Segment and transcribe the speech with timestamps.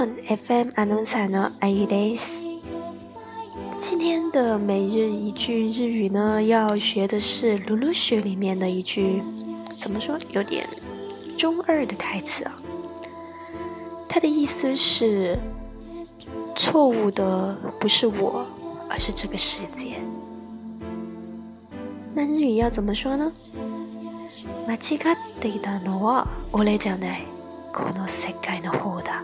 [0.00, 2.40] 本 FM アナウンサーのあゆです。
[3.80, 9.22] 今天的每日一句日语呢，要学的是《鲁鲁雪》里面的一句，
[9.78, 10.18] 怎么说？
[10.32, 10.66] 有点
[11.36, 12.56] 中二的台词啊。
[14.08, 15.38] 它的意思是：
[16.54, 18.46] 错误的不是我，
[18.88, 20.00] 而是这个世界。
[22.14, 23.30] 那日语要怎么说呢？
[24.66, 27.26] 間違っていたのは俺じゃない、
[27.72, 29.22] この世界の方だ。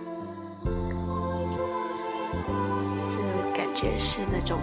[3.77, 4.59] 觉是那种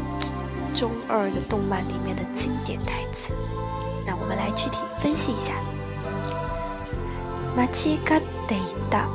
[0.74, 3.34] 中二的动漫里面的经典台词。
[4.06, 5.54] 那我们来具体分析一下。
[7.56, 9.08] 間違っていた、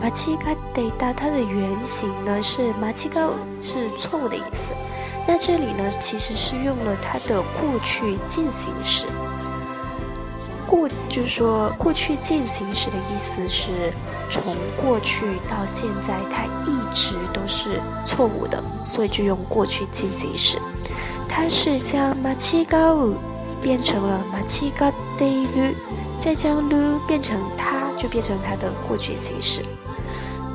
[0.00, 4.72] 間違っていた，它的原型呢是間違う，是错误的意思。
[5.26, 9.06] 那这里呢，其实是用了它的过去进行时。
[10.66, 13.92] 过就是说，过去进行时的意思是
[14.30, 20.58] 从过去到现在，它一直都是错误的，所以就用过去进行时。
[21.28, 23.14] 它是将マチガウ
[23.62, 25.74] 变成了マチガデル，
[26.18, 29.62] 再将ル变成它，就变成它的过去形式。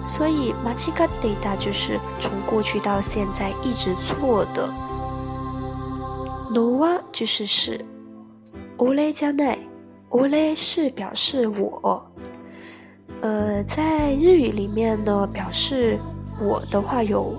[0.05, 4.73] 所以马奇卡 data 就是从过去到现在一直错的。
[6.53, 7.85] nova 就是是。
[8.79, 9.57] 乌雷加奈，
[10.11, 12.05] 乌雷是表示我。
[13.21, 15.97] 呃，在日语里面呢，表示
[16.39, 17.35] 我的话有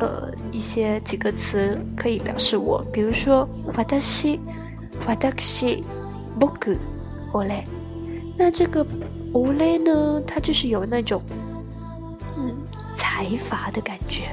[0.00, 4.38] 呃一些几个词可以表示我，比如说わたし、
[5.06, 5.82] わたし、
[6.38, 6.78] ぼく、
[7.34, 7.64] 乌雷。
[8.36, 8.86] 那这个
[9.34, 11.22] 乌雷呢，它就是有那种。
[12.96, 14.30] 财阀的感觉，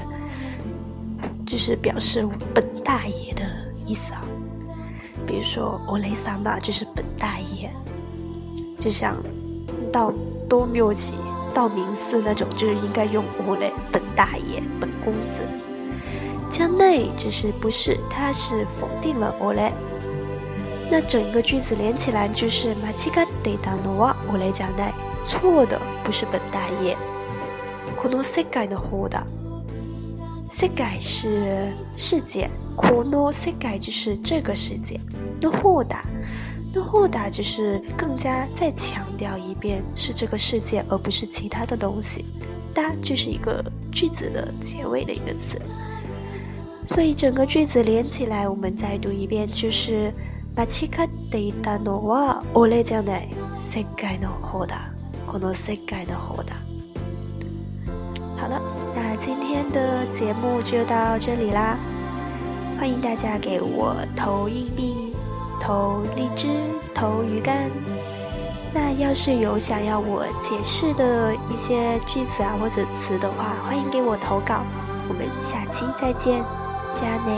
[1.45, 3.43] 就是表示本大爷的
[3.85, 4.23] 意思啊。
[5.25, 7.69] 比如说“欧雷萨玛”就是本大爷，
[8.79, 9.15] 就像
[9.91, 10.13] 到
[10.47, 11.15] 多缪奇、
[11.53, 15.47] 道明寺那种，就是应该用“欧雷本大爷”、“本公子”。
[16.49, 19.71] 将内就是不是，它是否定了“欧雷”。
[20.89, 26.97] 那整个句子连起来就是“马奇嘎德达诺瓦欧雷将内”，错的不是本大爷。
[27.97, 29.25] この世界の方だ。
[30.53, 34.99] 世界是世界，この世界就是这个世界。
[35.39, 36.03] の方だ，
[36.73, 42.25] の方だ就是更加再强调一遍，是这个世界，而不是其他的东西。
[42.73, 45.61] だ就是一个句子的结尾的一个词，
[46.87, 50.13] 所以整个句子连起来，我们再读一遍，就是
[50.55, 54.91] 間違っていたのは俺じゃない、世界の方だ。
[55.27, 56.55] この世界の方だ。
[58.44, 58.60] 好了，
[58.94, 61.78] 那今天的节目就到这里啦！
[62.78, 65.16] 欢迎大家给我投硬币、
[65.58, 66.48] 投荔枝、
[66.94, 67.70] 投鱼竿。
[68.70, 74.62] 那要是有想要我解释的一些句子啊或者词的话，欢迎给我投稿。
[75.08, 76.44] 我们下期再见，
[76.94, 77.32] 加内。